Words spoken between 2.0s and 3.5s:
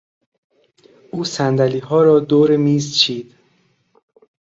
را دور میز چید.